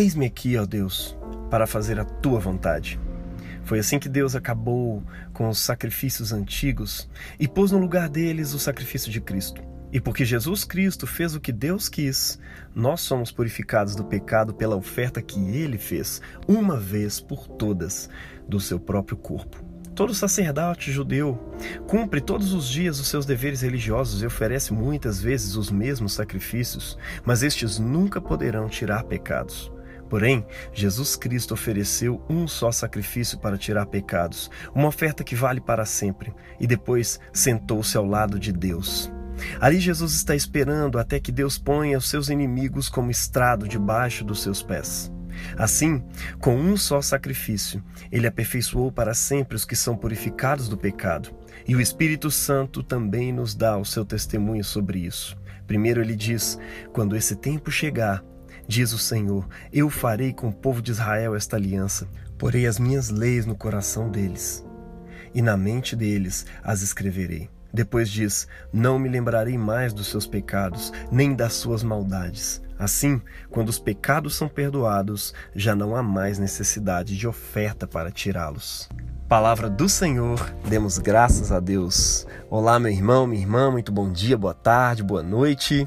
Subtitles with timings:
[0.00, 1.18] Eis-me aqui, ó Deus,
[1.50, 3.00] para fazer a tua vontade.
[3.64, 8.60] Foi assim que Deus acabou com os sacrifícios antigos e pôs no lugar deles o
[8.60, 9.60] sacrifício de Cristo.
[9.92, 12.38] E porque Jesus Cristo fez o que Deus quis,
[12.72, 18.08] nós somos purificados do pecado pela oferta que ele fez, uma vez por todas,
[18.48, 19.60] do seu próprio corpo.
[19.96, 21.52] Todo sacerdote judeu
[21.88, 26.96] cumpre todos os dias os seus deveres religiosos e oferece muitas vezes os mesmos sacrifícios,
[27.24, 29.72] mas estes nunca poderão tirar pecados.
[30.08, 35.84] Porém, Jesus Cristo ofereceu um só sacrifício para tirar pecados, uma oferta que vale para
[35.84, 39.12] sempre, e depois sentou-se ao lado de Deus.
[39.60, 44.42] Ali Jesus está esperando até que Deus ponha os seus inimigos como estrado debaixo dos
[44.42, 45.12] seus pés.
[45.56, 46.02] Assim,
[46.40, 51.30] com um só sacrifício, ele aperfeiçoou para sempre os que são purificados do pecado.
[51.66, 55.36] E o Espírito Santo também nos dá o seu testemunho sobre isso.
[55.66, 56.58] Primeiro ele diz:
[56.92, 58.24] Quando esse tempo chegar,
[58.68, 63.08] diz o Senhor, eu farei com o povo de Israel esta aliança, porei as minhas
[63.08, 64.64] leis no coração deles,
[65.34, 67.50] e na mente deles as escreverei.
[67.72, 72.62] Depois diz: Não me lembrarei mais dos seus pecados, nem das suas maldades.
[72.78, 78.88] Assim, quando os pecados são perdoados, já não há mais necessidade de oferta para tirá-los.
[79.28, 82.26] Palavra do Senhor, demos graças a Deus.
[82.48, 85.86] Olá, meu irmão, minha irmã, muito bom dia, boa tarde, boa noite.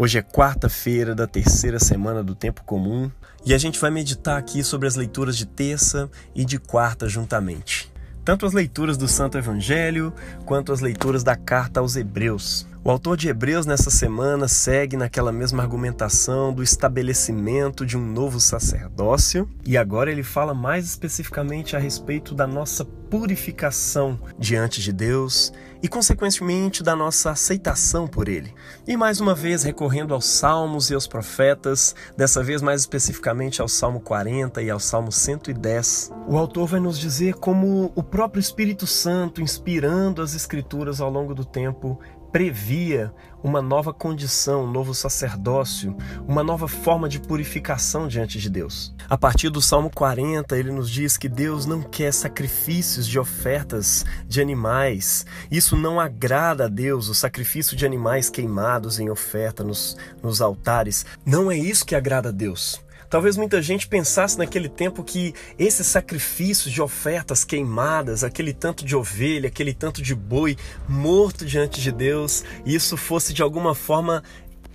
[0.00, 3.10] Hoje é quarta-feira da terceira semana do tempo comum
[3.44, 7.90] e a gente vai meditar aqui sobre as leituras de terça e de quarta juntamente
[8.28, 10.12] tanto as leituras do Santo Evangelho
[10.44, 12.66] quanto as leituras da carta aos Hebreus.
[12.84, 18.40] O autor de Hebreus nessa semana segue naquela mesma argumentação do estabelecimento de um novo
[18.40, 25.52] sacerdócio e agora ele fala mais especificamente a respeito da nossa purificação diante de Deus
[25.82, 28.52] e, consequentemente, da nossa aceitação por Ele.
[28.86, 33.68] E mais uma vez recorrendo aos Salmos e aos profetas, dessa vez mais especificamente ao
[33.68, 38.86] Salmo 40 e ao Salmo 110, o autor vai nos dizer como o próprio Espírito
[38.86, 41.98] Santo, inspirando as Escrituras ao longo do tempo,
[42.32, 43.12] previa
[43.42, 45.96] uma nova condição, um novo sacerdócio,
[46.26, 48.94] uma nova forma de purificação diante de Deus.
[49.08, 54.04] A partir do Salmo 40, ele nos diz que Deus não quer sacrifícios de ofertas
[54.26, 55.24] de animais.
[55.50, 61.06] Isso não agrada a Deus, o sacrifício de animais queimados em oferta nos, nos altares.
[61.24, 62.80] Não é isso que agrada a Deus.
[63.08, 68.94] Talvez muita gente pensasse naquele tempo que esses sacrifícios de ofertas queimadas, aquele tanto de
[68.94, 74.22] ovelha, aquele tanto de boi morto diante de Deus, isso fosse de alguma forma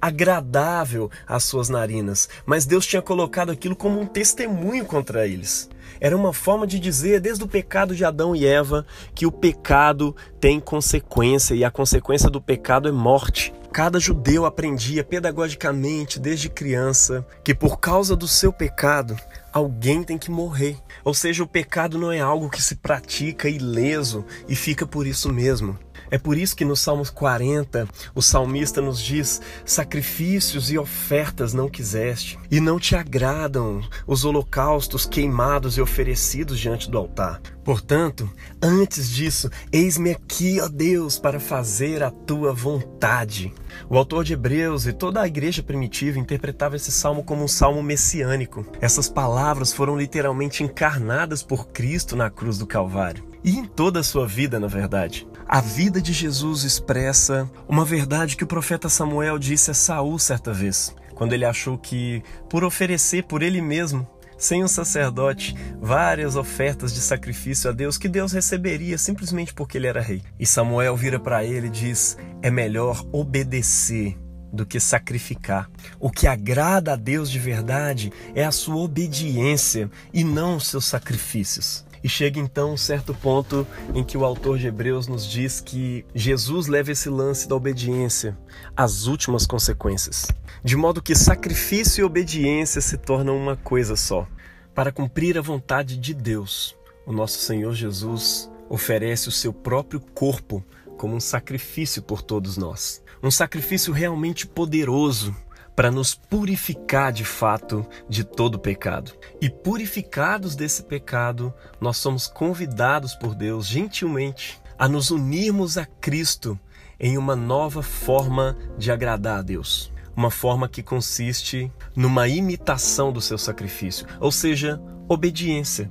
[0.00, 5.70] agradável às suas narinas, mas Deus tinha colocado aquilo como um testemunho contra eles.
[6.00, 10.16] Era uma forma de dizer, desde o pecado de Adão e Eva, que o pecado
[10.40, 13.54] tem consequência e a consequência do pecado é morte.
[13.72, 19.16] Cada judeu aprendia pedagogicamente desde criança que por causa do seu pecado,
[19.50, 20.76] alguém tem que morrer.
[21.02, 25.32] Ou seja, o pecado não é algo que se pratica ileso e fica por isso
[25.32, 25.78] mesmo.
[26.10, 31.70] É por isso que no Salmos 40, o salmista nos diz: sacrifícios e ofertas não
[31.70, 37.40] quiseste, e não te agradam os holocaustos queimados e oferecidos diante do altar.
[37.64, 38.30] Portanto,
[38.62, 43.54] antes disso, eis-me aqui, ó Deus, para fazer a tua vontade.
[43.88, 47.82] O autor de Hebreus e toda a igreja primitiva interpretava esse salmo como um salmo
[47.82, 48.66] messiânico.
[48.80, 54.04] Essas palavras foram literalmente encarnadas por Cristo na cruz do Calvário e em toda a
[54.04, 55.26] sua vida, na verdade.
[55.46, 60.52] A vida de Jesus expressa uma verdade que o profeta Samuel disse a Saul certa
[60.52, 64.06] vez, quando ele achou que, por oferecer por ele mesmo,
[64.42, 69.86] sem um sacerdote, várias ofertas de sacrifício a Deus que Deus receberia simplesmente porque ele
[69.86, 70.20] era rei.
[70.38, 74.18] E Samuel vira para ele e diz: é melhor obedecer
[74.52, 75.70] do que sacrificar.
[76.00, 80.86] O que agrada a Deus de verdade é a sua obediência e não os seus
[80.86, 81.84] sacrifícios.
[82.02, 86.04] E chega então um certo ponto em que o autor de Hebreus nos diz que
[86.14, 88.36] Jesus leva esse lance da obediência
[88.76, 90.26] às últimas consequências,
[90.64, 94.26] de modo que sacrifício e obediência se tornam uma coisa só.
[94.74, 96.76] Para cumprir a vontade de Deus,
[97.06, 100.64] o nosso Senhor Jesus oferece o seu próprio corpo
[100.96, 103.02] como um sacrifício por todos nós.
[103.22, 105.34] Um sacrifício realmente poderoso
[105.74, 109.12] para nos purificar de fato de todo pecado.
[109.40, 116.58] E purificados desse pecado, nós somos convidados por Deus gentilmente a nos unirmos a Cristo
[116.98, 119.92] em uma nova forma de agradar a Deus.
[120.14, 125.90] Uma forma que consiste numa imitação do seu sacrifício, ou seja, obediência.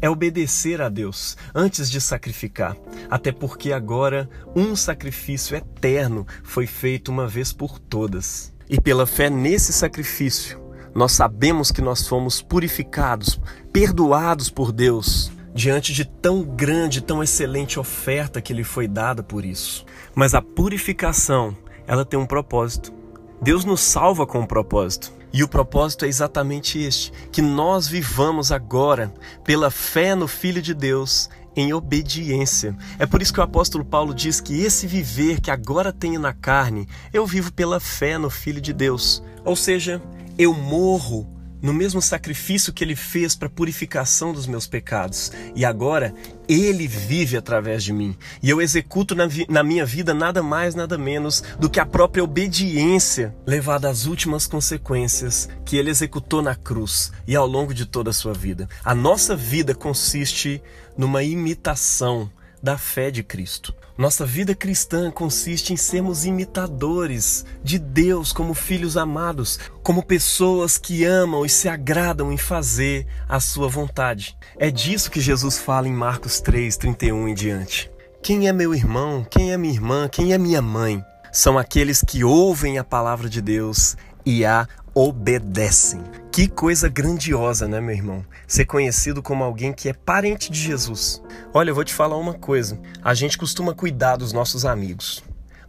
[0.00, 2.76] É obedecer a Deus antes de sacrificar,
[3.10, 8.56] até porque agora um sacrifício eterno foi feito uma vez por todas.
[8.70, 10.60] E pela fé nesse sacrifício,
[10.94, 13.40] nós sabemos que nós fomos purificados,
[13.72, 19.44] perdoados por Deus, diante de tão grande, tão excelente oferta que lhe foi dada por
[19.44, 19.86] isso.
[20.14, 21.56] Mas a purificação,
[21.86, 22.92] ela tem um propósito.
[23.40, 25.12] Deus nos salva com um propósito.
[25.32, 29.12] E o propósito é exatamente este: que nós vivamos agora
[29.44, 32.76] pela fé no Filho de Deus em obediência.
[32.98, 36.32] É por isso que o apóstolo Paulo diz que esse viver que agora tenho na
[36.32, 39.22] carne, eu vivo pela fé no Filho de Deus.
[39.44, 40.02] Ou seja,
[40.38, 45.32] eu morro no mesmo sacrifício que ele fez para a purificação dos meus pecados.
[45.54, 46.14] E agora
[46.48, 48.16] ele vive através de mim.
[48.42, 52.24] E eu executo na, na, minha vida nada mais, nada menos do que a própria
[52.24, 58.10] obediência levada às últimas consequências que ele executou na cruz e ao longo de toda
[58.10, 58.68] a sua vida.
[58.84, 60.62] A nossa vida consiste
[60.96, 62.30] numa imitação
[62.62, 63.74] da fé de Cristo.
[63.98, 71.04] Nossa vida cristã consiste em sermos imitadores de Deus como filhos amados, como pessoas que
[71.04, 74.38] amam e se agradam em fazer a sua vontade.
[74.56, 77.90] É disso que Jesus fala em Marcos 3, 31 em diante.
[78.22, 79.26] Quem é meu irmão?
[79.28, 80.08] Quem é minha irmã?
[80.08, 81.02] Quem é minha mãe?
[81.32, 86.04] São aqueles que ouvem a palavra de Deus e a obedecem.
[86.38, 88.24] Que coisa grandiosa, né, meu irmão?
[88.46, 91.20] Ser conhecido como alguém que é parente de Jesus.
[91.52, 92.80] Olha, eu vou te falar uma coisa.
[93.02, 95.20] A gente costuma cuidar dos nossos amigos,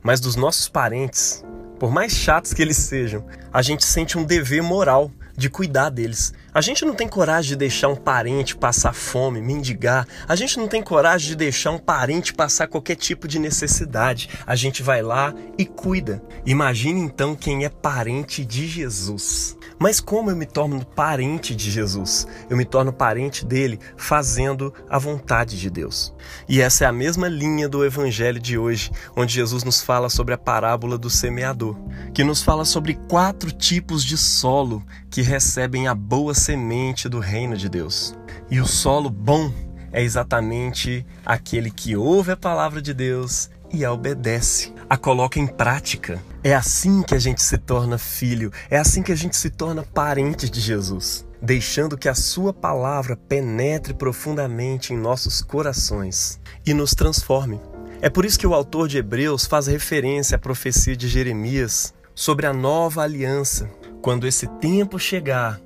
[0.03, 1.43] mas dos nossos parentes,
[1.79, 6.35] por mais chatos que eles sejam, a gente sente um dever moral de cuidar deles.
[6.53, 10.07] A gente não tem coragem de deixar um parente passar fome, mendigar.
[10.27, 14.29] A gente não tem coragem de deixar um parente passar qualquer tipo de necessidade.
[14.45, 16.21] A gente vai lá e cuida.
[16.45, 19.57] Imagine então quem é parente de Jesus.
[19.79, 22.27] Mas como eu me torno parente de Jesus?
[22.49, 26.13] Eu me torno parente dele fazendo a vontade de Deus.
[26.49, 30.33] E essa é a mesma linha do evangelho de hoje, onde Jesus nos fala sobre
[30.33, 31.77] a parábola do semeador,
[32.13, 37.55] que nos fala sobre quatro tipos de solo que recebem a boa semente do reino
[37.55, 38.13] de Deus.
[38.51, 39.49] E o solo bom
[39.93, 45.47] é exatamente aquele que ouve a palavra de Deus e a obedece, a coloca em
[45.47, 46.21] prática.
[46.43, 49.83] É assim que a gente se torna filho, é assim que a gente se torna
[49.83, 56.91] parente de Jesus, deixando que a Sua palavra penetre profundamente em nossos corações e nos
[56.91, 57.59] transforme.
[58.01, 62.45] É por isso que o autor de Hebreus faz referência à profecia de Jeremias sobre
[62.45, 63.69] a nova aliança.
[64.01, 65.59] Quando esse tempo chegar,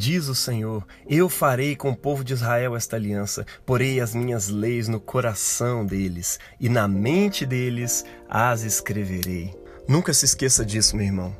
[0.00, 4.48] Diz o Senhor: Eu farei com o povo de Israel esta aliança, porei as minhas
[4.48, 9.54] leis no coração deles, e na mente deles as escreverei.
[9.86, 11.36] Nunca se esqueça disso, meu irmão.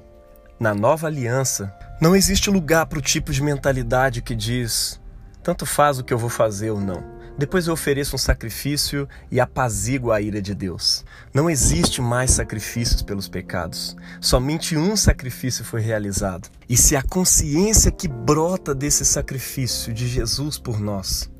[0.58, 5.00] Na nova aliança, não existe lugar para o tipo de mentalidade que diz:
[5.42, 7.02] tanto faz o que eu vou fazer ou não.
[7.38, 11.04] Depois eu ofereço um sacrifício e apazigo a ira de Deus.
[11.32, 13.96] Não existe mais sacrifícios pelos pecados.
[14.20, 16.48] Somente um sacrifício foi realizado.
[16.68, 21.30] E se a consciência que brota desse sacrifício de Jesus por nós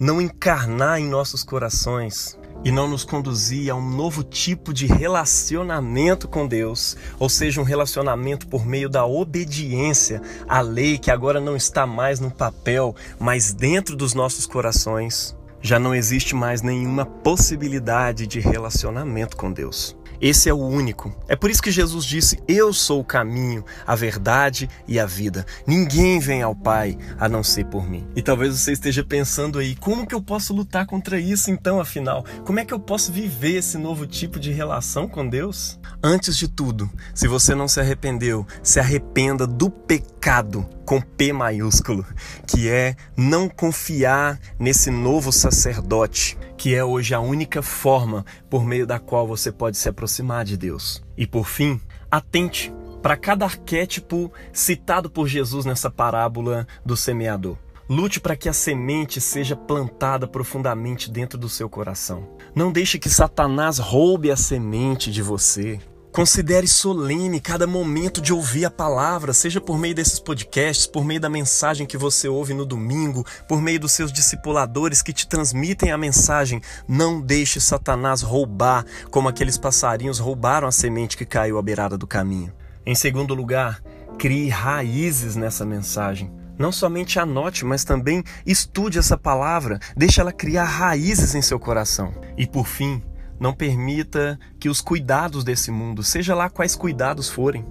[0.00, 6.28] não encarnar em nossos corações, e não nos conduzir a um novo tipo de relacionamento
[6.28, 11.56] com Deus, ou seja, um relacionamento por meio da obediência à lei que agora não
[11.56, 18.26] está mais no papel, mas dentro dos nossos corações, já não existe mais nenhuma possibilidade
[18.26, 19.96] de relacionamento com Deus.
[20.20, 21.14] Esse é o único.
[21.26, 25.46] É por isso que Jesus disse: Eu sou o caminho, a verdade e a vida.
[25.66, 28.06] Ninguém vem ao Pai a não ser por mim.
[28.14, 32.24] E talvez você esteja pensando aí: como que eu posso lutar contra isso então, afinal?
[32.44, 35.80] Como é que eu posso viver esse novo tipo de relação com Deus?
[36.02, 42.04] Antes de tudo, se você não se arrependeu, se arrependa do pecado com P maiúsculo,
[42.48, 48.84] que é não confiar nesse novo sacerdote que é hoje a única forma por meio
[48.84, 51.00] da qual você pode se aproximar de Deus.
[51.16, 51.80] E por fim,
[52.10, 57.56] atente para cada arquétipo citado por Jesus nessa parábola do semeador.
[57.88, 62.28] Lute para que a semente seja plantada profundamente dentro do seu coração.
[62.52, 65.78] Não deixe que Satanás roube a semente de você.
[66.12, 71.20] Considere solene cada momento de ouvir a palavra, seja por meio desses podcasts, por meio
[71.20, 75.92] da mensagem que você ouve no domingo, por meio dos seus discipuladores que te transmitem
[75.92, 76.60] a mensagem.
[76.88, 82.08] Não deixe Satanás roubar, como aqueles passarinhos roubaram a semente que caiu à beirada do
[82.08, 82.52] caminho.
[82.84, 83.80] Em segundo lugar,
[84.18, 86.32] crie raízes nessa mensagem.
[86.58, 92.12] Não somente anote, mas também estude essa palavra, deixe ela criar raízes em seu coração.
[92.36, 93.00] E por fim,
[93.40, 97.64] não permita que os cuidados desse mundo, seja lá quais cuidados forem,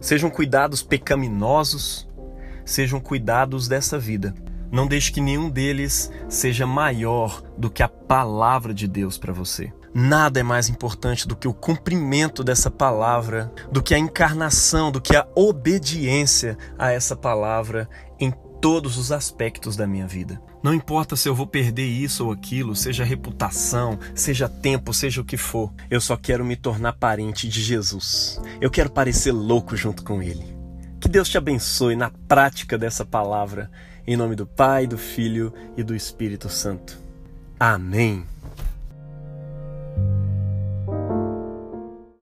[0.00, 2.08] sejam cuidados pecaminosos,
[2.64, 4.34] sejam cuidados dessa vida.
[4.70, 9.72] Não deixe que nenhum deles seja maior do que a palavra de Deus para você.
[9.94, 15.02] Nada é mais importante do que o cumprimento dessa palavra, do que a encarnação, do
[15.02, 17.88] que a obediência a essa palavra
[18.18, 20.40] em todos os aspectos da minha vida.
[20.62, 25.24] Não importa se eu vou perder isso ou aquilo, seja reputação, seja tempo, seja o
[25.24, 28.40] que for, eu só quero me tornar parente de Jesus.
[28.60, 30.56] Eu quero parecer louco junto com Ele.
[31.00, 33.68] Que Deus te abençoe na prática dessa palavra,
[34.06, 36.96] em nome do Pai, do Filho e do Espírito Santo.
[37.58, 38.31] Amém.